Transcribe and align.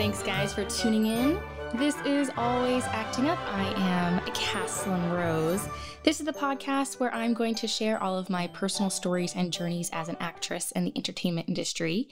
Thanks, 0.00 0.22
guys, 0.22 0.54
for 0.54 0.64
tuning 0.64 1.04
in. 1.04 1.38
This 1.74 1.94
is 2.06 2.30
Always 2.38 2.84
Acting 2.84 3.28
Up. 3.28 3.38
I 3.52 3.64
am 3.76 4.20
Caslin 4.32 5.12
Rose. 5.12 5.68
This 6.04 6.20
is 6.20 6.24
the 6.24 6.32
podcast 6.32 6.98
where 6.98 7.12
I'm 7.12 7.34
going 7.34 7.54
to 7.56 7.66
share 7.68 8.02
all 8.02 8.16
of 8.16 8.30
my 8.30 8.46
personal 8.46 8.88
stories 8.88 9.36
and 9.36 9.52
journeys 9.52 9.90
as 9.92 10.08
an 10.08 10.16
actress 10.18 10.72
in 10.72 10.86
the 10.86 10.92
entertainment 10.96 11.48
industry. 11.48 12.08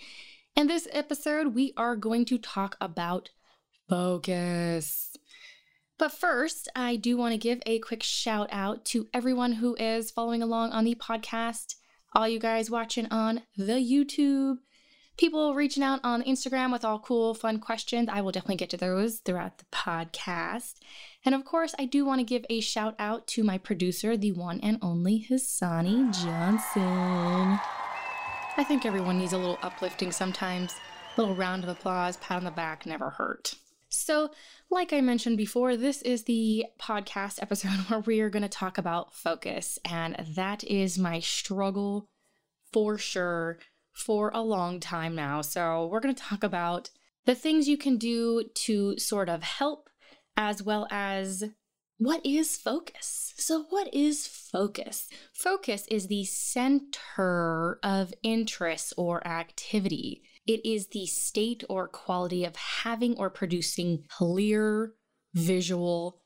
In 0.55 0.67
this 0.67 0.87
episode, 0.93 1.55
we 1.55 1.73
are 1.79 1.97
going 1.97 2.27
to 2.27 2.37
talk 2.37 2.77
about 2.79 3.31
focus. 3.89 5.17
But 5.99 6.13
first, 6.13 6.69
I 6.77 6.97
do 6.97 7.17
want 7.17 7.33
to 7.33 7.39
give 7.39 7.63
a 7.65 7.79
quick 7.79 8.03
shout 8.03 8.51
out 8.53 8.85
to 8.87 9.09
everyone 9.15 9.53
who 9.53 9.75
is 9.77 10.11
following 10.11 10.43
along 10.43 10.73
on 10.73 10.85
the 10.85 10.95
podcast, 10.95 11.77
all 12.15 12.29
you 12.29 12.39
guys 12.39 12.71
watching 12.71 13.07
on 13.07 13.45
the 13.57 13.83
YouTube, 13.83 14.59
people 15.19 15.55
reaching 15.55 15.83
out 15.83 16.01
on 16.05 16.23
Instagram 16.23 16.73
with 16.73 16.85
all 16.85 17.01
cool, 17.01 17.35
fun 17.35 17.59
questions. 17.59 18.09
I 18.11 18.21
will 18.21 18.33
definitely 18.33 18.57
get 18.57 18.71
to 18.71 18.77
those 18.77 19.19
throughout 19.19 19.59
the 19.59 19.65
podcast. 19.73 20.75
And 21.25 21.35
of 21.35 21.45
course, 21.45 21.75
I 21.79 21.85
do 21.85 22.07
want 22.07 22.21
to 22.21 22.25
give 22.25 22.47
a 22.49 22.61
shout 22.61 22.95
out 22.99 23.27
to 23.29 23.43
my 23.43 23.59
producer, 23.59 24.17
the 24.17 24.33
one 24.33 24.61
and 24.61 24.79
only 24.81 25.27
Hassani 25.29 26.15
Johnson. 26.23 27.61
I 28.57 28.65
think 28.65 28.87
everyone 28.87 29.19
needs 29.19 29.33
a 29.33 29.39
little 29.39 29.59
uplifting 29.63 30.13
sometimes. 30.13 30.77
A 31.17 31.21
little 31.21 31.35
round 31.35 31.65
of 31.65 31.71
applause, 31.71 32.17
pat 32.19 32.39
on 32.39 32.45
the 32.45 32.51
back 32.53 32.87
never 32.87 33.11
hurt. 33.11 33.55
So, 33.89 34.31
like 34.71 34.93
I 34.93 35.01
mentioned 35.01 35.37
before, 35.37 35.77
this 35.77 36.03
is 36.03 36.25
the 36.25 36.67
podcast 36.81 37.43
episode 37.43 37.71
where 37.89 38.01
we 38.01 38.21
are 38.21 38.31
going 38.31 38.43
to 38.43 38.49
talk 38.49 38.79
about 38.79 39.15
focus. 39.15 39.79
And 39.85 40.15
that 40.37 40.63
is 40.63 40.99
my 40.99 41.19
struggle 41.19 42.09
for 42.73 42.99
sure 42.99 43.59
for 43.99 44.31
a 44.33 44.41
long 44.41 44.81
time 44.81 45.15
now. 45.15 45.43
So, 45.43 45.87
we're 45.87 46.01
going 46.01 46.15
to 46.15 46.23
talk 46.23 46.43
about 46.43 46.91
the 47.27 47.35
things 47.35 47.69
you 47.69 47.77
can 47.77 47.99
do 47.99 48.45
to 48.55 48.99
sort 48.99 49.29
of 49.29 49.43
help, 49.43 49.91
as 50.37 50.63
well 50.63 50.87
as 50.91 51.45
what 51.99 52.25
is 52.25 52.57
focus. 52.57 53.35
So, 53.37 53.65
what 53.71 53.93
is 53.93 54.27
focus? 54.27 55.09
Focus 55.35 55.87
is 55.91 56.07
the 56.07 56.25
center 56.25 57.79
of 57.83 58.15
interest 58.23 58.95
or 58.97 59.27
activity. 59.27 60.23
It 60.47 60.65
is 60.65 60.89
the 60.89 61.07
state 61.07 61.65
or 61.69 61.89
quality 61.89 62.45
of 62.45 62.57
having 62.57 63.17
or 63.19 63.29
producing 63.29 64.05
clear 64.09 64.95
visual 65.35 66.21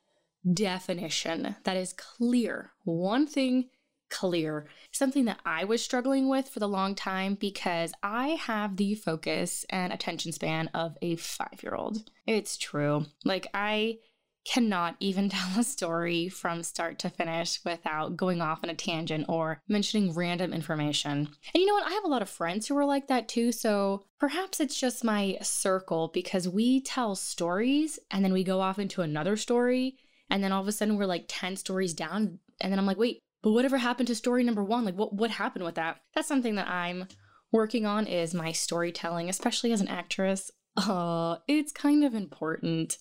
definition 0.52 1.56
that 1.64 1.76
is 1.76 1.92
clear. 1.92 2.72
One 2.84 3.26
thing 3.26 3.70
clear. 4.12 4.66
Something 4.92 5.24
that 5.24 5.40
I 5.44 5.64
was 5.64 5.82
struggling 5.82 6.28
with 6.28 6.48
for 6.48 6.60
the 6.60 6.68
long 6.68 6.94
time 6.94 7.34
because 7.34 7.92
I 8.02 8.28
have 8.28 8.76
the 8.76 8.94
focus 8.94 9.64
and 9.70 9.92
attention 9.92 10.30
span 10.30 10.68
of 10.68 10.96
a 11.02 11.16
five 11.16 11.62
year 11.62 11.74
old. 11.74 12.08
It's 12.26 12.56
true. 12.56 13.06
Like, 13.24 13.48
I 13.54 13.98
cannot 14.44 14.96
even 15.00 15.28
tell 15.30 15.58
a 15.58 15.64
story 15.64 16.28
from 16.28 16.62
start 16.62 16.98
to 17.00 17.10
finish 17.10 17.60
without 17.64 18.16
going 18.16 18.40
off 18.40 18.60
on 18.62 18.70
a 18.70 18.74
tangent 18.74 19.26
or 19.28 19.60
mentioning 19.68 20.14
random 20.14 20.52
information. 20.52 21.28
And 21.54 21.60
you 21.60 21.66
know 21.66 21.74
what? 21.74 21.86
I 21.86 21.92
have 21.92 22.04
a 22.04 22.08
lot 22.08 22.22
of 22.22 22.28
friends 22.28 22.66
who 22.66 22.76
are 22.76 22.84
like 22.84 23.08
that 23.08 23.28
too. 23.28 23.50
So 23.50 24.04
perhaps 24.18 24.60
it's 24.60 24.78
just 24.78 25.04
my 25.04 25.38
circle 25.42 26.10
because 26.12 26.48
we 26.48 26.80
tell 26.80 27.14
stories 27.14 27.98
and 28.10 28.24
then 28.24 28.32
we 28.32 28.44
go 28.44 28.60
off 28.60 28.78
into 28.78 29.02
another 29.02 29.36
story. 29.36 29.96
And 30.30 30.42
then 30.42 30.52
all 30.52 30.62
of 30.62 30.68
a 30.68 30.72
sudden 30.72 30.96
we're 30.96 31.06
like 31.06 31.24
10 31.28 31.56
stories 31.56 31.94
down. 31.94 32.38
And 32.60 32.72
then 32.72 32.78
I'm 32.78 32.86
like, 32.86 32.98
wait, 32.98 33.20
but 33.42 33.52
whatever 33.52 33.78
happened 33.78 34.08
to 34.08 34.14
story 34.14 34.44
number 34.44 34.64
one? 34.64 34.84
Like, 34.84 34.96
what, 34.96 35.12
what 35.12 35.30
happened 35.30 35.64
with 35.64 35.74
that? 35.74 36.00
That's 36.14 36.28
something 36.28 36.54
that 36.54 36.68
I'm 36.68 37.06
working 37.50 37.84
on 37.86 38.06
is 38.06 38.34
my 38.34 38.52
storytelling, 38.52 39.28
especially 39.28 39.72
as 39.72 39.80
an 39.80 39.88
actress. 39.88 40.50
Uh, 40.76 41.36
it's 41.46 41.72
kind 41.72 42.04
of 42.04 42.14
important. 42.14 42.96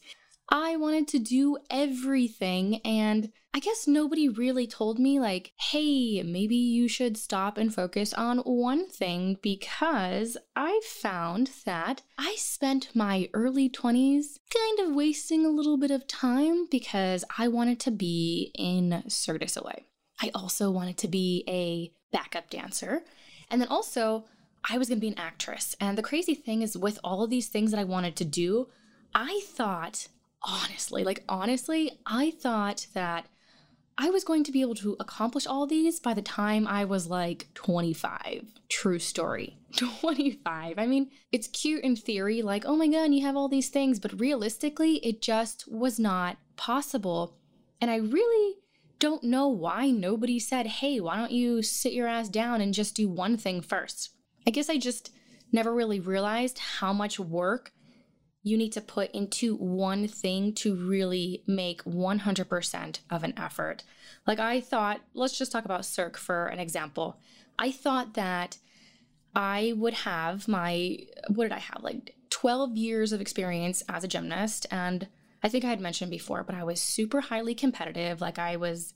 I 0.54 0.76
wanted 0.76 1.08
to 1.10 1.20
do 1.20 1.58
everything, 1.70 2.82
and 2.84 3.32
I 3.54 3.60
guess 3.60 3.88
nobody 3.88 4.28
really 4.28 4.68
told 4.68 5.00
me, 5.00 5.18
like, 5.18 5.54
hey, 5.58 6.22
maybe 6.24 6.58
you 6.58 6.90
should 6.90 7.16
stop 7.16 7.58
and 7.58 7.74
focus 7.74 8.14
on 8.14 8.40
one 8.40 8.90
thing 8.90 9.38
because 9.42 10.36
I 10.54 10.82
found 10.84 11.52
that 11.66 12.02
I 12.18 12.36
spent 12.38 12.94
my 12.94 13.30
early 13.34 13.70
20s 13.70 14.40
kind 14.54 14.90
of 14.90 14.96
wasting 14.96 15.46
a 15.46 15.50
little 15.50 15.78
bit 15.78 15.92
of 15.92 16.06
time 16.06 16.68
because 16.70 17.24
I 17.38 17.48
wanted 17.48 17.80
to 17.82 17.92
be 17.92 18.52
in 18.54 19.04
Cirque 19.08 19.40
du 19.40 19.48
Soleil. 19.48 19.84
I 20.22 20.32
also 20.36 20.70
wanted 20.70 20.98
to 21.00 21.08
be 21.08 21.44
a 21.48 21.92
backup 22.12 22.50
dancer. 22.50 23.04
And 23.50 23.60
then 23.60 23.68
also, 23.70 24.26
I 24.70 24.78
was 24.78 24.90
going 24.90 25.00
to 25.00 25.02
be 25.02 25.10
an 25.10 25.18
actress. 25.18 25.76
And 25.80 25.98
the 25.98 26.04
crazy 26.04 26.36
thing 26.36 26.62
is, 26.62 26.78
with 26.78 27.00
all 27.04 27.24
of 27.24 27.30
these 27.30 27.48
things 27.48 27.72
that 27.72 27.80
I 27.80 27.84
wanted 27.86 28.16
to 28.18 28.26
do, 28.26 28.68
I 29.16 29.42
thought, 29.46 30.08
honestly, 30.44 31.04
like 31.04 31.24
honestly, 31.28 32.00
I 32.06 32.32
thought 32.32 32.88
that 32.94 33.26
I 33.98 34.10
was 34.10 34.24
going 34.24 34.44
to 34.46 34.52
be 34.52 34.62
able 34.62 34.76
to 34.76 34.96
accomplish 35.00 35.46
all 35.46 35.68
these 35.68 36.00
by 36.00 36.14
the 36.14 36.22
time 36.22 36.66
I 36.68 36.86
was 36.86 37.08
like 37.08 37.48
25. 37.56 38.46
True 38.70 39.00
story. 39.00 39.58
25. 39.76 40.80
I 40.80 40.88
mean, 40.88 41.12
it's 41.32 41.48
cute 41.48 41.84
in 41.84 41.96
theory, 41.96 42.42
like, 42.42 42.64
oh 42.66 42.76
my 42.76 42.88
God, 42.88 43.14
you 43.14 43.26
have 43.26 43.36
all 43.36 43.50
these 43.50 43.70
things, 43.70 44.00
but 44.00 44.20
realistically, 44.20 44.96
it 45.06 45.22
just 45.22 45.72
was 45.72 46.00
not 46.00 46.38
possible. 46.56 47.38
And 47.80 47.92
I 47.92 47.98
really 47.98 48.56
don't 49.02 49.24
know 49.24 49.48
why 49.48 49.90
nobody 49.90 50.40
said, 50.40 50.68
hey, 50.68 51.00
why 51.00 51.18
don't 51.18 51.32
you 51.32 51.64
sit 51.64 51.92
your 51.92 52.08
ass 52.08 52.30
down 52.30 52.62
and 52.62 52.74
just 52.74 52.96
do 52.96 53.10
one 53.10 53.36
thing 53.36 53.60
first? 53.60 54.12
I 54.48 54.52
guess 54.52 54.70
I 54.70 54.78
just 54.78 55.12
never 55.52 55.74
really 55.74 56.00
realized 56.00 56.60
how 56.60 56.94
much 56.94 57.20
work 57.20 57.74
you 58.44 58.58
need 58.58 58.72
to 58.74 58.82
put 58.82 59.12
into 59.12 59.56
one 59.56 60.08
thing 60.08 60.54
to 60.54 60.76
really 60.76 61.44
make 61.48 61.84
100% 61.84 63.00
of 63.10 63.24
an 63.24 63.34
effort. 63.38 63.84
Like, 64.28 64.40
I 64.40 64.62
thought, 64.62 65.02
let's 65.16 65.38
just 65.38 65.52
talk 65.52 65.66
about 65.66 65.84
Cirque 65.84 66.18
for 66.18 66.46
an 66.46 66.60
example. 66.60 67.20
I 67.58 67.72
thought 67.72 68.14
that 68.14 68.60
I 69.36 69.74
would 69.78 69.94
have 69.96 70.48
my, 70.48 71.00
what 71.28 71.46
did 71.46 71.54
I 71.54 71.60
have? 71.60 71.82
Like 71.82 72.16
12 72.30 72.78
years 72.78 73.12
of 73.12 73.22
experience 73.22 73.84
as 73.90 74.04
a 74.04 74.08
gymnast 74.08 74.68
and 74.70 75.08
I 75.44 75.50
think 75.50 75.66
I 75.66 75.70
had 75.70 75.82
mentioned 75.82 76.12
before, 76.12 76.44
but 76.44 76.56
I 76.56 76.64
was 76.64 76.82
super 76.82 77.22
highly 77.22 77.56
competitive. 77.56 78.22
Like 78.22 78.40
I 78.40 78.56
was 78.56 78.94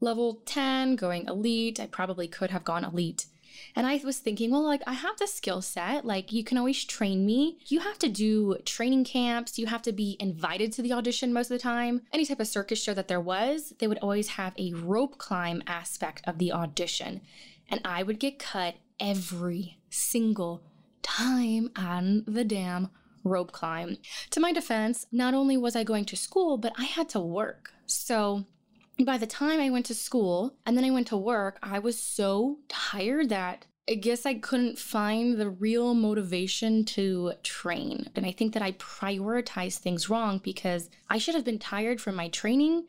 level 0.00 0.42
10 0.46 0.96
going 0.96 1.26
elite. 1.26 1.80
I 1.80 1.86
probably 1.86 2.28
could 2.28 2.50
have 2.50 2.64
gone 2.64 2.84
elite. 2.84 3.26
And 3.74 3.86
I 3.86 4.00
was 4.04 4.18
thinking, 4.18 4.50
well, 4.50 4.62
like, 4.62 4.82
I 4.86 4.92
have 4.92 5.18
the 5.18 5.26
skill 5.26 5.62
set. 5.62 6.04
Like, 6.04 6.32
you 6.32 6.44
can 6.44 6.58
always 6.58 6.84
train 6.84 7.26
me. 7.26 7.58
You 7.66 7.80
have 7.80 7.98
to 8.00 8.08
do 8.08 8.56
training 8.64 9.04
camps. 9.04 9.58
You 9.58 9.66
have 9.66 9.82
to 9.82 9.92
be 9.92 10.16
invited 10.20 10.72
to 10.72 10.82
the 10.82 10.92
audition 10.92 11.32
most 11.32 11.50
of 11.50 11.56
the 11.56 11.62
time. 11.62 12.02
Any 12.12 12.24
type 12.24 12.40
of 12.40 12.46
circus 12.46 12.82
show 12.82 12.94
that 12.94 13.08
there 13.08 13.20
was, 13.20 13.74
they 13.78 13.86
would 13.86 13.98
always 13.98 14.28
have 14.28 14.54
a 14.58 14.74
rope 14.74 15.18
climb 15.18 15.62
aspect 15.66 16.22
of 16.24 16.38
the 16.38 16.52
audition. 16.52 17.20
And 17.68 17.80
I 17.84 18.02
would 18.02 18.18
get 18.18 18.38
cut 18.38 18.76
every 19.00 19.78
single 19.90 20.62
time 21.02 21.70
on 21.76 22.24
the 22.26 22.44
damn 22.44 22.90
rope 23.24 23.52
climb. 23.52 23.98
To 24.30 24.40
my 24.40 24.52
defense, 24.52 25.06
not 25.12 25.34
only 25.34 25.56
was 25.56 25.76
I 25.76 25.84
going 25.84 26.04
to 26.06 26.16
school, 26.16 26.56
but 26.58 26.72
I 26.78 26.84
had 26.84 27.08
to 27.10 27.20
work. 27.20 27.72
So 27.86 28.44
by 29.04 29.18
the 29.18 29.26
time 29.26 29.60
I 29.60 29.70
went 29.70 29.86
to 29.86 29.94
school 29.94 30.54
and 30.66 30.76
then 30.76 30.84
I 30.84 30.90
went 30.90 31.06
to 31.08 31.16
work, 31.16 31.58
I 31.62 31.78
was 31.78 32.00
so 32.00 32.58
tired 32.68 33.28
that 33.28 33.66
I 33.88 33.94
guess 33.94 34.26
I 34.26 34.34
couldn't 34.34 34.78
find 34.78 35.38
the 35.38 35.48
real 35.48 35.94
motivation 35.94 36.84
to 36.86 37.32
train. 37.42 38.10
And 38.14 38.26
I 38.26 38.32
think 38.32 38.52
that 38.52 38.62
I 38.62 38.72
prioritized 38.72 39.78
things 39.78 40.10
wrong 40.10 40.40
because 40.44 40.90
I 41.08 41.16
should 41.16 41.34
have 41.34 41.44
been 41.44 41.58
tired 41.58 42.00
from 42.00 42.14
my 42.14 42.28
training, 42.28 42.84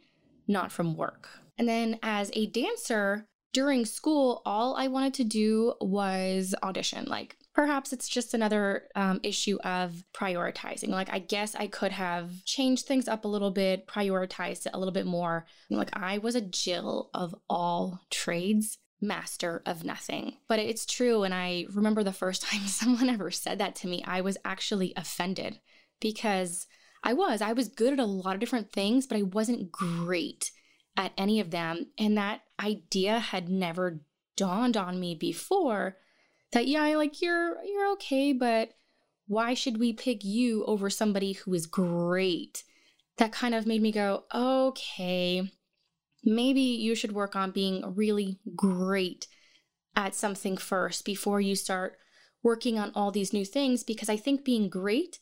not 0.45 0.73
from 0.73 0.97
work. 0.97 1.29
And 1.57 1.69
then 1.69 1.99
as 2.03 2.31
a 2.33 2.47
dancer, 2.47 3.25
during 3.53 3.85
school, 3.85 4.41
all 4.45 4.75
I 4.75 4.87
wanted 4.87 5.13
to 5.15 5.23
do 5.23 5.73
was 5.79 6.53
audition. 6.61 7.05
Like, 7.05 7.37
perhaps 7.59 7.91
it's 7.91 8.07
just 8.07 8.33
another 8.33 8.83
um, 8.95 9.19
issue 9.21 9.57
of 9.65 10.05
prioritizing. 10.13 10.87
Like, 10.87 11.11
I 11.11 11.19
guess 11.19 11.55
I 11.55 11.67
could 11.67 11.91
have 11.91 12.45
changed 12.45 12.85
things 12.85 13.09
up 13.09 13.25
a 13.25 13.27
little 13.27 13.51
bit, 13.51 13.85
prioritized 13.85 14.65
it 14.65 14.71
a 14.73 14.79
little 14.79 14.93
bit 14.93 15.05
more. 15.05 15.45
Like, 15.69 15.89
I 15.91 16.19
was 16.19 16.35
a 16.35 16.41
Jill 16.41 17.09
of 17.13 17.35
all 17.49 17.99
trades. 18.09 18.77
Master 19.01 19.61
of 19.65 19.83
nothing. 19.83 20.37
But 20.47 20.59
it's 20.59 20.85
true. 20.85 21.23
And 21.23 21.33
I 21.33 21.65
remember 21.73 22.01
the 22.01 22.13
first 22.13 22.41
time 22.49 22.65
someone 22.65 23.09
ever 23.09 23.29
said 23.29 23.57
that 23.59 23.75
to 23.75 23.87
me, 23.87 24.03
I 24.05 24.21
was 24.21 24.37
actually 24.45 24.93
offended 24.95 25.59
because 25.99 26.65
I 27.03 27.11
was. 27.11 27.41
I 27.41 27.51
was 27.51 27.67
good 27.67 27.91
at 27.91 27.99
a 27.99 28.05
lot 28.05 28.35
of 28.35 28.39
different 28.39 28.71
things, 28.71 29.05
but 29.05 29.17
I 29.17 29.23
wasn't 29.23 29.69
great 29.69 30.51
at 30.95 31.11
any 31.17 31.41
of 31.41 31.51
them. 31.51 31.87
And 31.97 32.17
that 32.17 32.41
idea 32.57 33.19
had 33.19 33.49
never 33.49 33.99
dawned 34.37 34.77
on 34.77 34.97
me 34.97 35.13
before 35.13 35.97
that 36.51 36.67
yeah, 36.67 36.83
like 36.95 37.21
you're 37.21 37.63
you're 37.63 37.91
okay, 37.93 38.33
but 38.33 38.71
why 39.27 39.53
should 39.53 39.77
we 39.77 39.93
pick 39.93 40.23
you 40.23 40.65
over 40.65 40.89
somebody 40.89 41.33
who 41.33 41.53
is 41.53 41.67
great? 41.67 42.63
That 43.17 43.31
kind 43.31 43.53
of 43.53 43.67
made 43.67 43.81
me 43.81 43.91
go, 43.91 44.23
okay, 44.33 45.51
maybe 46.23 46.61
you 46.61 46.95
should 46.95 47.11
work 47.11 47.35
on 47.35 47.51
being 47.51 47.95
really 47.95 48.39
great 48.55 49.27
at 49.95 50.15
something 50.15 50.57
first 50.57 51.05
before 51.05 51.41
you 51.41 51.55
start 51.55 51.97
working 52.41 52.79
on 52.79 52.91
all 52.95 53.11
these 53.11 53.33
new 53.33 53.45
things 53.45 53.83
because 53.83 54.09
I 54.09 54.15
think 54.15 54.43
being 54.43 54.69
great 54.69 55.19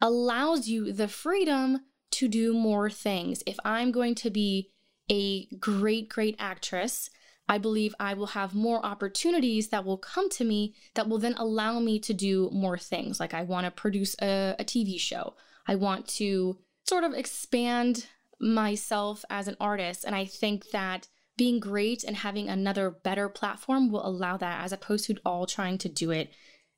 allows 0.00 0.68
you 0.68 0.92
the 0.92 1.08
freedom 1.08 1.80
to 2.12 2.28
do 2.28 2.52
more 2.54 2.88
things. 2.88 3.42
If 3.46 3.58
I'm 3.64 3.92
going 3.92 4.14
to 4.16 4.30
be 4.30 4.70
a 5.10 5.46
great, 5.56 6.08
great 6.08 6.36
actress, 6.38 7.10
I 7.50 7.58
believe 7.58 7.96
I 7.98 8.14
will 8.14 8.28
have 8.28 8.54
more 8.54 8.86
opportunities 8.86 9.70
that 9.70 9.84
will 9.84 9.98
come 9.98 10.30
to 10.30 10.44
me 10.44 10.72
that 10.94 11.08
will 11.08 11.18
then 11.18 11.34
allow 11.36 11.80
me 11.80 11.98
to 11.98 12.14
do 12.14 12.48
more 12.52 12.78
things. 12.78 13.18
Like 13.18 13.34
I 13.34 13.42
want 13.42 13.64
to 13.64 13.72
produce 13.72 14.14
a, 14.22 14.54
a 14.60 14.64
TV 14.64 15.00
show, 15.00 15.34
I 15.66 15.74
want 15.74 16.06
to 16.20 16.58
sort 16.88 17.02
of 17.02 17.12
expand 17.12 18.06
myself 18.40 19.24
as 19.28 19.48
an 19.48 19.56
artist. 19.58 20.04
And 20.04 20.14
I 20.14 20.26
think 20.26 20.70
that 20.70 21.08
being 21.36 21.58
great 21.58 22.04
and 22.04 22.18
having 22.18 22.48
another 22.48 22.88
better 22.88 23.28
platform 23.28 23.90
will 23.90 24.06
allow 24.06 24.36
that 24.36 24.64
as 24.64 24.72
opposed 24.72 25.06
to 25.06 25.16
all 25.26 25.44
trying 25.44 25.78
to 25.78 25.88
do 25.88 26.12
it 26.12 26.30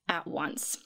at 0.08 0.26
once. 0.26 0.78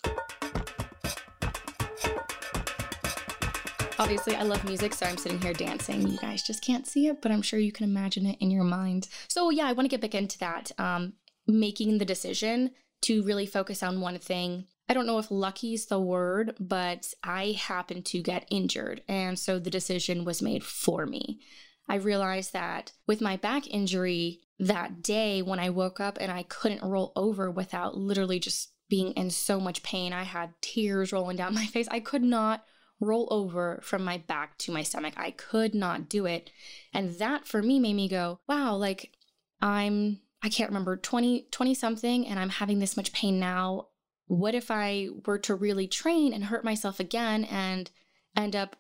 Obviously, 3.99 4.37
I 4.37 4.43
love 4.43 4.63
music, 4.65 4.93
so 4.93 5.07
I'm 5.07 5.17
sitting 5.17 5.41
here 5.41 5.55
dancing. 5.55 6.07
You 6.07 6.19
guys 6.19 6.43
just 6.43 6.63
can't 6.63 6.87
see 6.87 7.07
it, 7.07 7.23
but 7.23 7.33
I'm 7.33 7.41
sure 7.41 7.59
you 7.59 7.73
can 7.73 7.85
imagine 7.85 8.27
it 8.27 8.37
in 8.41 8.51
your 8.51 8.65
mind. 8.65 9.09
So, 9.27 9.49
yeah, 9.49 9.67
I 9.67 9.73
want 9.73 9.87
to 9.87 9.89
get 9.89 10.03
back 10.03 10.15
into 10.15 10.39
that. 10.39 10.71
Um, 10.79 11.15
making 11.47 11.97
the 11.97 12.05
decision 12.05 12.73
to 13.03 13.23
really 13.23 13.47
focus 13.47 13.83
on 13.83 14.03
one 14.03 14.19
thing. 14.19 14.67
I 14.89 14.95
don't 14.95 15.07
know 15.07 15.19
if 15.19 15.31
lucky 15.31 15.73
is 15.73 15.87
the 15.87 15.99
word, 15.99 16.55
but 16.61 17.13
I 17.23 17.53
happened 17.59 18.05
to 18.07 18.21
get 18.21 18.47
injured. 18.51 19.03
And 19.09 19.39
so 19.39 19.59
the 19.59 19.71
decision 19.71 20.25
was 20.25 20.43
made 20.43 20.63
for 20.63 21.07
me. 21.07 21.41
I 21.89 21.95
realized 21.97 22.53
that 22.53 22.93
with 23.07 23.21
my 23.21 23.37
back 23.37 23.67
injury 23.69 24.41
that 24.59 25.03
day 25.03 25.41
when 25.41 25.59
I 25.59 25.71
woke 25.71 26.01
up 26.01 26.19
and 26.21 26.31
I 26.31 26.43
couldn't 26.43 26.85
roll 26.85 27.13
over 27.17 27.51
without 27.51 27.97
literally 27.97 28.41
just 28.41 28.73
being 28.89 29.13
in 29.13 29.31
so 29.31 29.59
much 29.59 29.83
pain, 29.83 30.13
I 30.13 30.25
had 30.25 30.51
tears 30.61 31.13
rolling 31.13 31.37
down 31.37 31.55
my 31.55 31.67
face. 31.67 31.89
I 31.91 32.01
could 32.01 32.23
not 32.23 32.65
roll 33.01 33.29
over 33.31 33.81
from 33.83 34.05
my 34.05 34.19
back 34.19 34.57
to 34.59 34.73
my 34.73 34.83
stomach. 34.83 35.15
I 35.17 35.31
could 35.31 35.75
not 35.75 36.09
do 36.09 36.27
it. 36.27 36.51
And 36.93 37.19
that 37.19 37.47
for 37.47 37.63
me 37.63 37.79
made 37.79 37.95
me 37.95 38.09
go, 38.09 38.41
wow, 38.49 38.75
like 38.77 39.13
I'm, 39.61 40.21
I 40.43 40.49
can't 40.49 40.71
remember, 40.71 40.97
20, 40.97 41.49
20 41.51 41.75
something, 41.75 42.27
and 42.27 42.39
I'm 42.39 42.49
having 42.49 42.79
this 42.79 42.97
much 42.97 43.13
pain 43.13 43.39
now. 43.39 43.89
What 44.27 44.55
if 44.55 44.71
I 44.71 45.09
were 45.27 45.39
to 45.41 45.55
really 45.55 45.87
train 45.87 46.33
and 46.33 46.45
hurt 46.45 46.65
myself 46.65 46.99
again 46.99 47.45
and 47.45 47.91
end 48.37 48.57
up 48.57 48.77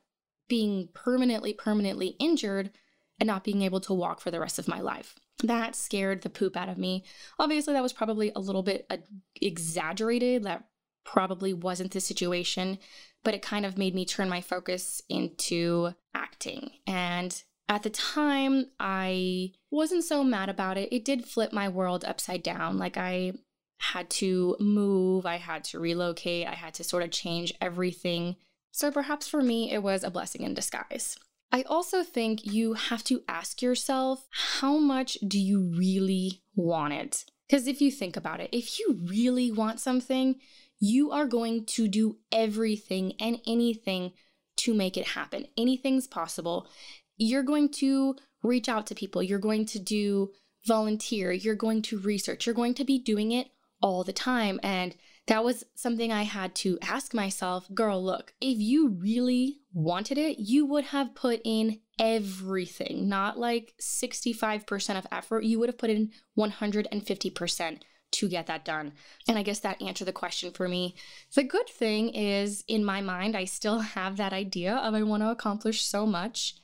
being 0.49 0.89
permanently, 0.95 1.53
permanently 1.53 2.09
injured 2.19 2.71
and 3.19 3.27
not 3.27 3.45
being 3.45 3.63
able 3.63 3.81
to 3.81 3.95
walk 3.95 4.21
for 4.21 4.31
the 4.31 4.41
rest 4.41 4.59
of 4.59 4.69
my 4.69 4.81
life? 4.81 5.15
That 5.43 5.77
scared 5.77 6.23
the 6.23 6.31
poop 6.31 6.57
out 6.57 6.69
of 6.69 6.79
me. 6.79 7.05
Obviously, 7.39 7.75
that 7.75 7.83
was 7.83 7.93
probably 7.93 8.33
a 8.35 8.41
little 8.41 8.63
bit 8.63 8.87
uh, 8.89 8.97
exaggerated. 9.41 10.45
That 10.45 10.65
probably 11.07 11.55
wasn't 11.55 11.93
the 11.93 12.01
situation, 12.01 12.79
but 13.25 13.33
it 13.33 13.41
kind 13.41 13.65
of 13.65 13.79
made 13.79 13.95
me 13.95 14.05
turn 14.05 14.29
my 14.29 14.41
focus 14.43 15.01
into 15.09 15.95
acting. 16.15 16.71
And 16.87 17.43
at 17.69 17.83
the 17.83 17.91
time, 17.91 18.67
I 18.79 19.53
wasn't 19.71 20.05
so 20.05 20.23
mad 20.23 20.49
about 20.49 20.77
it. 20.77 20.93
It 20.93 21.05
did 21.05 21.25
flip 21.25 21.53
my 21.53 21.69
world 21.69 22.05
upside 22.05 22.43
down. 22.43 22.77
Like, 22.77 22.97
I 22.97 23.33
had 23.79 24.11
to 24.11 24.57
move, 24.59 25.27
I 25.27 25.37
had 25.37 25.65
to 25.65 25.79
relocate, 25.79 26.47
I 26.47 26.55
had 26.55 26.75
to 26.75 26.85
sort 26.85 27.03
of 27.03 27.11
change 27.11 27.53
everything. 27.61 28.37
So, 28.73 28.91
perhaps 28.91 29.29
for 29.29 29.43
me, 29.43 29.73
it 29.73 29.83
was 29.83 30.05
a 30.05 30.11
blessing 30.11 30.43
in 30.43 30.55
disguise. 30.55 31.17
I 31.53 31.63
also 31.63 32.03
think 32.03 32.45
you 32.45 32.75
have 32.75 33.05
to 33.05 33.23
ask 33.29 33.63
yourself 33.63 34.27
how 34.59 34.79
much 34.79 35.17
do 35.27 35.39
you 35.39 35.61
really 35.61 36.43
want 36.55 36.93
it? 36.93 37.25
Because 37.49 37.67
if 37.67 37.81
you 37.81 37.91
think 37.91 38.17
about 38.17 38.41
it, 38.41 38.51
if 38.53 38.79
you 38.79 38.99
really 39.05 39.53
want 39.53 39.79
something, 39.79 40.37
you 40.79 41.11
are 41.11 41.27
going 41.27 41.65
to 41.65 41.89
do 41.89 42.19
everything 42.31 43.15
and 43.21 43.41
anything 43.47 44.13
to 44.57 44.75
make 44.75 44.97
it 44.97 45.09
happen. 45.09 45.47
Anything's 45.57 46.07
possible. 46.07 46.69
You're 47.17 47.43
going 47.43 47.71
to 47.75 48.17
reach 48.43 48.69
out 48.69 48.87
to 48.87 48.95
people, 48.95 49.23
you're 49.23 49.39
going 49.39 49.67
to 49.67 49.79
do 49.79 50.31
volunteer, 50.67 51.33
you're 51.33 51.55
going 51.55 51.83
to 51.83 51.99
research, 51.99 52.47
you're 52.47 52.55
going 52.55 52.75
to 52.75 52.85
be 52.85 52.99
doing 52.99 53.33
it 53.33 53.49
all 53.83 54.05
the 54.05 54.13
time. 54.13 54.61
And 54.63 54.95
that 55.27 55.45
was 55.45 55.65
something 55.75 56.13
I 56.13 56.23
had 56.23 56.55
to 56.57 56.79
ask 56.83 57.13
myself 57.13 57.67
girl, 57.75 58.03
look, 58.03 58.33
if 58.41 58.59
you 58.59 58.89
really 58.89 59.61
wanted 59.73 60.19
it, 60.19 60.39
you 60.39 60.65
would 60.67 60.85
have 60.85 61.15
put 61.15 61.41
in 61.45 61.81
everything, 61.99 63.09
not 63.09 63.39
like 63.39 63.75
65% 63.81 64.99
of 64.99 65.07
effort. 65.11 65.45
You 65.45 65.59
would 65.59 65.69
have 65.69 65.79
put 65.79 65.91
in 65.91 66.11
150% 66.39 67.79
to 68.13 68.29
get 68.29 68.47
that 68.47 68.65
done. 68.65 68.93
And 69.29 69.39
I 69.39 69.43
guess 69.43 69.61
that 69.61 69.81
answered 69.83 70.07
the 70.07 70.13
question 70.13 70.53
for 70.53 70.69
me. 70.69 70.95
The 71.35 71.45
good 71.45 71.69
thing 71.69 72.11
is, 72.11 72.65
in 72.69 72.85
my 72.85 73.01
mind, 73.01 73.37
I 73.37 73.45
still 73.45 73.81
have 73.81 74.17
that 74.17 74.33
idea 74.33 74.75
of 74.75 74.95
I 74.95 75.03
want 75.03 75.23
to 75.23 75.31
accomplish 75.31 75.85
so 75.85 76.07
much. 76.07 76.55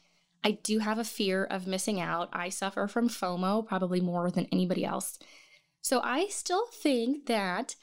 I 0.44 0.52
do 0.52 0.78
have 0.80 0.98
a 0.98 1.04
fear 1.04 1.44
of 1.44 1.66
missing 1.66 2.00
out. 2.00 2.28
I 2.32 2.48
suffer 2.48 2.86
from 2.86 3.08
FOMO 3.08 3.66
probably 3.66 4.00
more 4.00 4.30
than 4.30 4.48
anybody 4.50 4.84
else. 4.84 5.18
So 5.82 6.00
I 6.02 6.26
still 6.28 6.66
think 6.66 7.26
that 7.26 7.76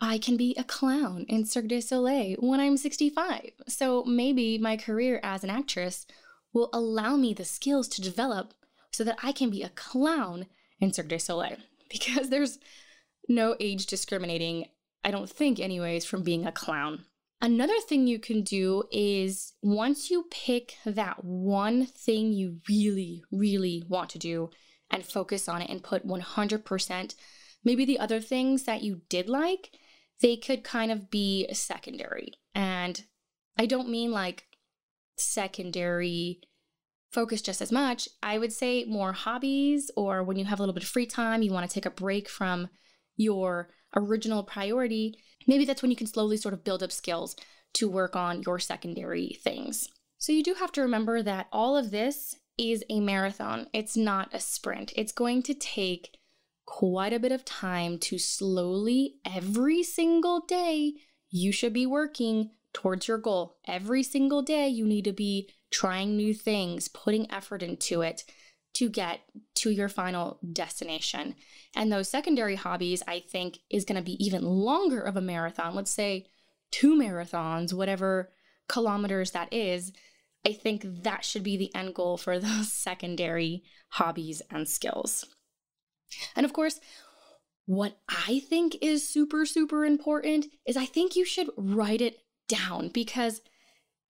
I 0.00 0.18
can 0.18 0.36
be 0.36 0.54
a 0.56 0.64
clown 0.64 1.26
in 1.28 1.44
Cirque 1.44 1.68
du 1.68 1.80
Soleil 1.80 2.36
when 2.38 2.60
I'm 2.60 2.76
65. 2.76 3.50
So 3.68 4.04
maybe 4.04 4.56
my 4.56 4.76
career 4.76 5.20
as 5.22 5.44
an 5.44 5.50
actress 5.50 6.06
will 6.52 6.70
allow 6.72 7.16
me 7.16 7.34
the 7.34 7.44
skills 7.44 7.86
to 7.88 8.02
develop 8.02 8.54
so 8.92 9.04
that 9.04 9.18
I 9.22 9.32
can 9.32 9.50
be 9.50 9.62
a 9.62 9.68
clown 9.68 10.46
in 10.80 10.92
Cirque 10.92 11.08
du 11.08 11.18
Soleil. 11.18 11.58
Because 11.90 12.30
there's 12.30 12.58
no 13.28 13.56
age 13.60 13.86
discriminating, 13.86 14.66
I 15.04 15.10
don't 15.10 15.28
think, 15.28 15.60
anyways, 15.60 16.04
from 16.04 16.22
being 16.22 16.46
a 16.46 16.52
clown. 16.52 17.04
Another 17.42 17.78
thing 17.80 18.06
you 18.06 18.18
can 18.18 18.42
do 18.42 18.84
is 18.92 19.54
once 19.62 20.10
you 20.10 20.26
pick 20.30 20.76
that 20.84 21.24
one 21.24 21.86
thing 21.86 22.32
you 22.32 22.60
really, 22.68 23.24
really 23.32 23.82
want 23.88 24.10
to 24.10 24.18
do 24.18 24.50
and 24.90 25.04
focus 25.04 25.48
on 25.48 25.62
it 25.62 25.70
and 25.70 25.82
put 25.82 26.06
100%, 26.06 27.14
maybe 27.64 27.84
the 27.84 27.98
other 27.98 28.20
things 28.20 28.64
that 28.64 28.82
you 28.82 29.00
did 29.08 29.28
like, 29.28 29.70
they 30.20 30.36
could 30.36 30.64
kind 30.64 30.92
of 30.92 31.10
be 31.10 31.48
secondary. 31.52 32.34
And 32.54 33.02
I 33.56 33.66
don't 33.66 33.88
mean 33.88 34.12
like 34.12 34.44
secondary 35.16 36.40
focus 37.12 37.42
just 37.42 37.60
as 37.60 37.72
much. 37.72 38.08
I 38.22 38.38
would 38.38 38.52
say 38.52 38.84
more 38.84 39.12
hobbies, 39.12 39.90
or 39.96 40.22
when 40.22 40.36
you 40.36 40.44
have 40.44 40.58
a 40.58 40.62
little 40.62 40.74
bit 40.74 40.84
of 40.84 40.88
free 40.88 41.06
time, 41.06 41.42
you 41.42 41.52
want 41.52 41.68
to 41.68 41.74
take 41.74 41.86
a 41.86 41.90
break 41.90 42.28
from 42.28 42.68
your 43.16 43.70
original 43.96 44.42
priority, 44.42 45.16
maybe 45.46 45.64
that's 45.64 45.82
when 45.82 45.90
you 45.90 45.96
can 45.96 46.06
slowly 46.06 46.36
sort 46.36 46.54
of 46.54 46.64
build 46.64 46.82
up 46.82 46.92
skills 46.92 47.36
to 47.74 47.88
work 47.88 48.16
on 48.16 48.42
your 48.42 48.58
secondary 48.58 49.38
things. 49.42 49.88
So 50.18 50.32
you 50.32 50.42
do 50.42 50.54
have 50.54 50.72
to 50.72 50.82
remember 50.82 51.22
that 51.22 51.48
all 51.52 51.76
of 51.76 51.90
this 51.90 52.36
is 52.58 52.84
a 52.90 53.00
marathon, 53.00 53.68
it's 53.72 53.96
not 53.96 54.34
a 54.34 54.40
sprint. 54.40 54.92
It's 54.96 55.12
going 55.12 55.42
to 55.44 55.54
take 55.54 56.16
quite 56.66 57.12
a 57.12 57.18
bit 57.18 57.32
of 57.32 57.44
time 57.44 57.98
to 57.98 58.18
slowly, 58.18 59.14
every 59.24 59.82
single 59.82 60.40
day, 60.46 60.92
you 61.30 61.52
should 61.52 61.72
be 61.72 61.86
working 61.86 62.50
towards 62.72 63.08
your 63.08 63.18
goal. 63.18 63.56
Every 63.66 64.02
single 64.02 64.42
day, 64.42 64.68
you 64.68 64.86
need 64.86 65.04
to 65.04 65.12
be 65.12 65.50
trying 65.70 66.16
new 66.16 66.34
things, 66.34 66.88
putting 66.88 67.30
effort 67.30 67.62
into 67.62 68.02
it 68.02 68.24
to 68.74 68.88
get 68.88 69.20
to 69.56 69.70
your 69.70 69.88
final 69.88 70.38
destination. 70.52 71.34
And 71.74 71.92
those 71.92 72.08
secondary 72.08 72.56
hobbies, 72.56 73.02
I 73.06 73.20
think, 73.20 73.58
is 73.68 73.84
going 73.84 73.96
to 73.96 74.04
be 74.04 74.22
even 74.24 74.44
longer 74.44 75.00
of 75.00 75.16
a 75.16 75.20
marathon. 75.20 75.74
Let's 75.74 75.90
say 75.90 76.26
two 76.70 76.96
marathons, 76.96 77.72
whatever 77.72 78.30
kilometers 78.68 79.32
that 79.32 79.52
is. 79.52 79.92
I 80.46 80.52
think 80.52 80.82
that 81.02 81.24
should 81.24 81.42
be 81.42 81.56
the 81.56 81.74
end 81.74 81.94
goal 81.94 82.16
for 82.16 82.38
those 82.38 82.72
secondary 82.72 83.64
hobbies 83.90 84.42
and 84.50 84.68
skills. 84.68 85.26
And 86.34 86.44
of 86.44 86.52
course, 86.52 86.80
what 87.66 87.98
I 88.08 88.40
think 88.48 88.76
is 88.80 89.08
super, 89.08 89.46
super 89.46 89.84
important 89.84 90.46
is 90.66 90.76
I 90.76 90.86
think 90.86 91.14
you 91.14 91.24
should 91.24 91.50
write 91.56 92.00
it 92.00 92.18
down 92.50 92.88
because 92.88 93.40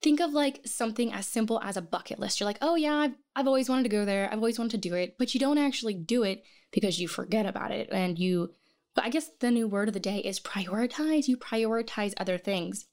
think 0.02 0.20
of 0.20 0.32
like 0.32 0.61
something 0.64 1.12
as 1.12 1.26
simple 1.26 1.61
as 1.62 1.76
a 1.76 1.82
bucket 1.82 2.18
list. 2.18 2.40
You're 2.40 2.47
like, 2.47 2.59
oh 2.62 2.75
yeah, 2.75 2.94
I've, 2.94 3.14
I've 3.37 3.47
always 3.47 3.68
wanted 3.68 3.85
to 3.85 3.90
go 3.90 4.04
there. 4.04 4.28
I've 4.30 4.38
always 4.38 4.59
wanted 4.59 4.73
to 4.73 4.88
do 4.88 4.94
it, 4.94 5.16
but 5.18 5.35
you 5.35 5.40
don't 5.40 5.59
actually 5.59 5.94
do 5.94 6.23
it 6.23 6.42
because 6.70 7.00
you 7.00 7.09
forget 7.09 7.47
about 7.47 7.70
it. 7.70 7.88
And 7.92 8.18
you, 8.18 8.52
I 8.97 9.11
guess 9.11 9.30
the 9.40 9.50
new 9.50 9.68
word 9.68 9.88
of 9.88 9.94
the 9.94 10.00
day 10.00 10.18
is 10.18 10.40
prioritize. 10.40 11.28
You 11.28 11.37
prioritize 11.37 12.14
other 12.16 12.38
things. 12.38 12.87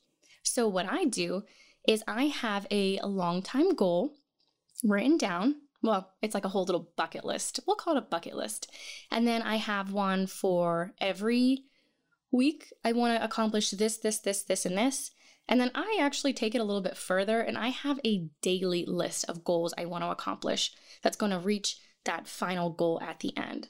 So 0.43 0.67
what 0.67 0.91
I 0.91 1.05
do 1.05 1.43
is 1.87 2.03
I 2.07 2.25
have 2.25 2.67
a, 2.69 2.99
long 3.03 3.41
time 3.41 3.73
goal 3.73 4.13
written 4.83 5.17
down. 5.17 5.55
Well, 5.81 6.11
it's 6.21 6.33
like 6.33 6.45
a 6.45 6.49
whole 6.49 6.65
little 6.65 6.91
bucket 6.97 7.23
list. 7.23 7.59
We'll 7.65 7.75
call 7.75 7.95
it 7.95 7.99
a 7.99 8.01
bucket 8.01 8.35
list. 8.35 8.69
And 9.11 9.27
then 9.27 9.41
I 9.41 9.55
have 9.57 9.93
one 9.93 10.27
for 10.27 10.93
every 10.99 11.63
week. 12.31 12.73
I 12.83 12.91
want 12.91 13.17
to 13.17 13.23
accomplish 13.23 13.71
this, 13.71 13.97
this, 13.97 14.19
this, 14.19 14.43
this, 14.43 14.65
and 14.65 14.77
this. 14.77 15.11
And 15.47 15.61
then 15.61 15.71
I 15.73 15.97
actually 16.01 16.33
take 16.33 16.55
it 16.55 16.61
a 16.61 16.63
little 16.63 16.81
bit 16.81 16.97
further 16.97 17.39
and 17.39 17.57
I 17.57 17.69
have 17.69 17.99
a 18.05 18.27
daily 18.41 18.85
list 18.85 19.25
of 19.29 19.43
goals 19.43 19.73
I 19.77 19.85
want 19.85 20.03
to 20.03 20.09
accomplish 20.09 20.71
that's 21.01 21.17
going 21.17 21.31
to 21.31 21.39
reach 21.39 21.77
that 22.05 22.27
final 22.27 22.69
goal 22.69 23.01
at 23.01 23.19
the 23.19 23.35
end. 23.37 23.69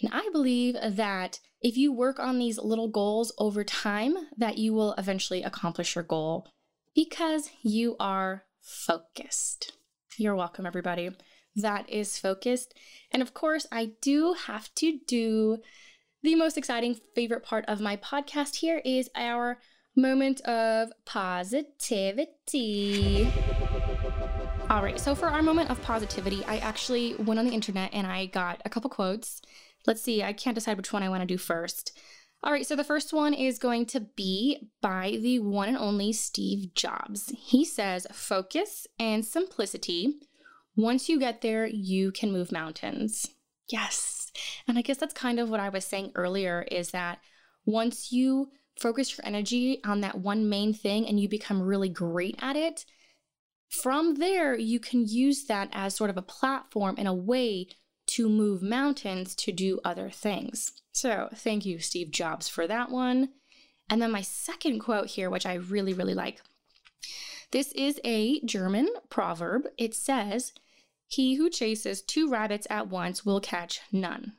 And 0.00 0.10
I 0.12 0.28
believe 0.32 0.76
that 0.82 1.40
if 1.60 1.76
you 1.76 1.92
work 1.92 2.20
on 2.20 2.38
these 2.38 2.58
little 2.58 2.88
goals 2.88 3.32
over 3.38 3.64
time, 3.64 4.14
that 4.36 4.58
you 4.58 4.72
will 4.72 4.94
eventually 4.98 5.42
accomplish 5.42 5.94
your 5.94 6.04
goal 6.04 6.48
Because 6.94 7.50
you 7.62 7.96
are 7.98 8.44
focused. 8.60 9.72
You're 10.18 10.36
welcome, 10.36 10.66
everybody. 10.66 11.10
That 11.54 11.88
is 11.88 12.18
focused. 12.18 12.74
And 13.10 13.22
of 13.22 13.34
course, 13.34 13.66
I 13.72 13.92
do 14.02 14.34
have 14.46 14.74
to 14.76 14.98
do 15.06 15.58
the 16.22 16.34
most 16.34 16.58
exciting 16.58 16.98
favorite 17.14 17.42
part 17.42 17.64
of 17.66 17.80
my 17.80 17.96
podcast 17.96 18.56
here 18.56 18.82
is 18.84 19.08
our 19.14 19.58
moment 19.96 20.40
of 20.42 20.92
positivity. 21.04 22.26
All 24.68 24.82
right, 24.82 25.00
so 25.00 25.14
for 25.14 25.28
our 25.28 25.42
moment 25.42 25.70
of 25.70 25.80
positivity, 25.82 26.44
I 26.44 26.58
actually 26.58 27.14
went 27.14 27.40
on 27.40 27.46
the 27.46 27.52
internet 27.52 27.94
and 27.94 28.06
I 28.06 28.26
got 28.26 28.60
a 28.64 28.68
couple 28.68 28.90
quotes. 28.90 29.40
Let's 29.86 30.02
see, 30.02 30.22
I 30.22 30.32
can't 30.32 30.54
decide 30.54 30.76
which 30.76 30.92
one 30.92 31.02
I 31.02 31.08
want 31.08 31.22
to 31.22 31.26
do 31.26 31.38
first. 31.38 31.98
All 32.42 32.52
right, 32.52 32.66
so 32.66 32.76
the 32.76 32.84
first 32.84 33.12
one 33.12 33.32
is 33.32 33.58
going 33.58 33.86
to 33.86 34.00
be 34.00 34.68
by 34.82 35.18
the 35.22 35.38
one 35.38 35.68
and 35.68 35.78
only 35.78 36.12
Steve 36.12 36.74
Jobs. 36.74 37.32
He 37.36 37.64
says, 37.64 38.06
Focus 38.12 38.86
and 38.98 39.24
simplicity. 39.24 40.18
Once 40.76 41.08
you 41.08 41.18
get 41.18 41.40
there, 41.40 41.66
you 41.66 42.12
can 42.12 42.30
move 42.30 42.52
mountains. 42.52 43.30
Yes. 43.70 44.30
And 44.68 44.76
I 44.76 44.82
guess 44.82 44.98
that's 44.98 45.14
kind 45.14 45.40
of 45.40 45.48
what 45.48 45.60
I 45.60 45.70
was 45.70 45.86
saying 45.86 46.12
earlier 46.14 46.66
is 46.70 46.90
that 46.90 47.18
once 47.64 48.12
you 48.12 48.50
focus 48.78 49.16
your 49.16 49.26
energy 49.26 49.80
on 49.84 50.00
that 50.00 50.18
one 50.18 50.48
main 50.48 50.72
thing 50.74 51.06
and 51.06 51.18
you 51.18 51.28
become 51.28 51.62
really 51.62 51.88
great 51.88 52.36
at 52.40 52.56
it, 52.56 52.84
from 53.68 54.14
there, 54.16 54.56
you 54.56 54.78
can 54.78 55.06
use 55.06 55.44
that 55.44 55.68
as 55.72 55.94
sort 55.94 56.10
of 56.10 56.16
a 56.16 56.22
platform 56.22 56.94
and 56.98 57.08
a 57.08 57.14
way 57.14 57.68
to 58.06 58.28
move 58.28 58.62
mountains 58.62 59.34
to 59.34 59.52
do 59.52 59.80
other 59.84 60.10
things. 60.10 60.72
So, 60.92 61.28
thank 61.34 61.66
you, 61.66 61.80
Steve 61.80 62.10
Jobs, 62.10 62.48
for 62.48 62.66
that 62.66 62.90
one. 62.90 63.30
And 63.90 64.00
then 64.00 64.12
my 64.12 64.22
second 64.22 64.80
quote 64.80 65.08
here, 65.08 65.30
which 65.30 65.46
I 65.46 65.54
really, 65.54 65.92
really 65.92 66.14
like. 66.14 66.40
This 67.50 67.72
is 67.72 68.00
a 68.04 68.40
German 68.40 68.88
proverb. 69.10 69.66
It 69.76 69.94
says, 69.94 70.52
He 71.06 71.34
who 71.34 71.50
chases 71.50 72.02
two 72.02 72.30
rabbits 72.30 72.66
at 72.70 72.88
once 72.88 73.24
will 73.24 73.40
catch 73.40 73.80
none. 73.92 74.32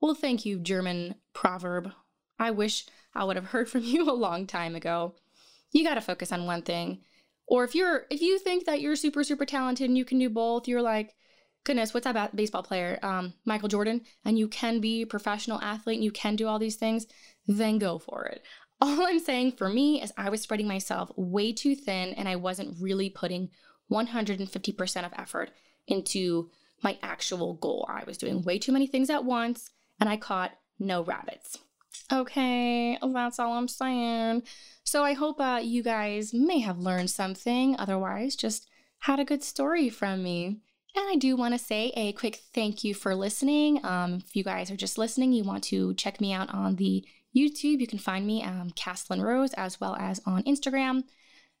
Well, 0.00 0.14
thank 0.14 0.44
you, 0.44 0.58
German 0.58 1.16
proverb. 1.32 1.92
I 2.38 2.50
wish 2.50 2.86
I 3.18 3.24
would 3.24 3.36
have 3.36 3.46
heard 3.46 3.68
from 3.68 3.82
you 3.84 4.08
a 4.08 4.12
long 4.12 4.46
time 4.46 4.76
ago. 4.76 5.14
You 5.72 5.84
got 5.84 5.94
to 5.94 6.00
focus 6.00 6.32
on 6.32 6.46
one 6.46 6.62
thing. 6.62 7.00
Or 7.46 7.64
if 7.64 7.74
you're 7.74 8.04
if 8.10 8.20
you 8.20 8.38
think 8.38 8.66
that 8.66 8.80
you're 8.80 8.96
super 8.96 9.24
super 9.24 9.44
talented 9.44 9.88
and 9.88 9.98
you 9.98 10.04
can 10.04 10.18
do 10.18 10.30
both, 10.30 10.68
you're 10.68 10.82
like, 10.82 11.14
goodness, 11.64 11.92
what's 11.92 12.04
that 12.04 12.36
baseball 12.36 12.62
player, 12.62 12.98
um, 13.02 13.34
Michael 13.44 13.68
Jordan, 13.68 14.02
and 14.24 14.38
you 14.38 14.48
can 14.48 14.80
be 14.80 15.02
a 15.02 15.06
professional 15.06 15.60
athlete 15.60 15.96
and 15.96 16.04
you 16.04 16.12
can 16.12 16.36
do 16.36 16.46
all 16.46 16.58
these 16.58 16.76
things, 16.76 17.06
then 17.46 17.78
go 17.78 17.98
for 17.98 18.24
it. 18.26 18.42
All 18.80 19.04
I'm 19.04 19.18
saying 19.18 19.52
for 19.56 19.68
me 19.68 20.00
is 20.00 20.12
I 20.16 20.30
was 20.30 20.40
spreading 20.40 20.68
myself 20.68 21.10
way 21.16 21.52
too 21.52 21.74
thin 21.74 22.14
and 22.14 22.28
I 22.28 22.36
wasn't 22.36 22.80
really 22.80 23.10
putting 23.10 23.50
150% 23.90 25.04
of 25.04 25.12
effort 25.18 25.50
into 25.88 26.48
my 26.80 26.96
actual 27.02 27.54
goal. 27.54 27.88
I 27.90 28.04
was 28.06 28.18
doing 28.18 28.42
way 28.42 28.56
too 28.60 28.70
many 28.70 28.86
things 28.86 29.10
at 29.10 29.24
once 29.24 29.70
and 29.98 30.08
I 30.08 30.16
caught 30.16 30.52
no 30.78 31.02
rabbits. 31.02 31.58
Okay, 32.10 32.98
that's 33.02 33.38
all 33.38 33.52
I'm 33.52 33.68
saying. 33.68 34.42
So 34.84 35.04
I 35.04 35.12
hope 35.12 35.40
uh, 35.40 35.60
you 35.62 35.82
guys 35.82 36.32
may 36.32 36.60
have 36.60 36.78
learned 36.78 37.10
something. 37.10 37.76
Otherwise, 37.78 38.34
just 38.34 38.66
had 39.00 39.20
a 39.20 39.24
good 39.24 39.42
story 39.42 39.90
from 39.90 40.22
me. 40.22 40.60
And 40.96 41.04
I 41.10 41.16
do 41.16 41.36
want 41.36 41.54
to 41.54 41.58
say 41.58 41.92
a 41.94 42.12
quick 42.12 42.40
thank 42.54 42.82
you 42.82 42.94
for 42.94 43.14
listening. 43.14 43.84
Um, 43.84 44.22
if 44.26 44.34
you 44.34 44.42
guys 44.42 44.70
are 44.70 44.76
just 44.76 44.96
listening, 44.96 45.32
you 45.32 45.44
want 45.44 45.64
to 45.64 45.92
check 45.94 46.20
me 46.20 46.32
out 46.32 46.52
on 46.52 46.76
the 46.76 47.04
YouTube, 47.36 47.80
you 47.80 47.86
can 47.86 47.98
find 47.98 48.26
me, 48.26 48.42
um, 48.42 48.70
Caslin 48.70 49.22
Rose, 49.22 49.52
as 49.54 49.78
well 49.80 49.94
as 49.96 50.20
on 50.24 50.42
Instagram. 50.44 51.04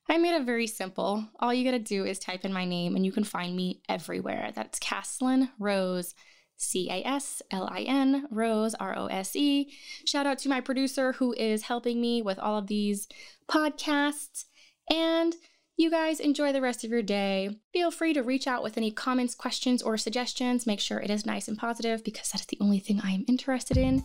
I 0.08 0.16
made 0.16 0.34
it 0.34 0.46
very 0.46 0.66
simple. 0.66 1.28
All 1.38 1.52
you 1.52 1.64
gotta 1.64 1.78
do 1.78 2.06
is 2.06 2.18
type 2.18 2.46
in 2.46 2.52
my 2.52 2.64
name 2.64 2.96
and 2.96 3.04
you 3.04 3.12
can 3.12 3.24
find 3.24 3.54
me 3.54 3.82
everywhere. 3.88 4.50
That's 4.54 4.78
Caslin 4.78 5.50
Rose. 5.58 6.14
C 6.58 6.90
A 6.90 7.02
S 7.04 7.40
L 7.50 7.68
I 7.72 7.80
N, 7.82 8.26
Rose, 8.30 8.74
R 8.74 8.96
O 8.96 9.06
S 9.06 9.34
E. 9.34 9.72
Shout 10.04 10.26
out 10.26 10.38
to 10.40 10.48
my 10.48 10.60
producer 10.60 11.12
who 11.14 11.32
is 11.32 11.62
helping 11.62 12.00
me 12.00 12.20
with 12.20 12.38
all 12.38 12.58
of 12.58 12.66
these 12.66 13.08
podcasts. 13.48 14.44
And 14.90 15.34
you 15.76 15.90
guys 15.90 16.18
enjoy 16.18 16.52
the 16.52 16.60
rest 16.60 16.82
of 16.82 16.90
your 16.90 17.02
day. 17.02 17.50
Feel 17.72 17.92
free 17.92 18.12
to 18.12 18.22
reach 18.22 18.48
out 18.48 18.64
with 18.64 18.76
any 18.76 18.90
comments, 18.90 19.34
questions, 19.34 19.80
or 19.80 19.96
suggestions. 19.96 20.66
Make 20.66 20.80
sure 20.80 20.98
it 20.98 21.10
is 21.10 21.24
nice 21.24 21.46
and 21.46 21.56
positive 21.56 22.02
because 22.02 22.30
that 22.30 22.40
is 22.40 22.46
the 22.46 22.58
only 22.60 22.80
thing 22.80 23.00
I 23.02 23.12
am 23.12 23.24
interested 23.28 23.76
in. 23.76 24.04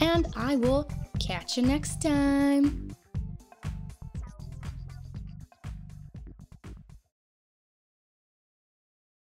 And 0.00 0.26
I 0.34 0.56
will 0.56 0.90
catch 1.18 1.58
you 1.58 1.62
next 1.62 2.00
time. 2.00 2.96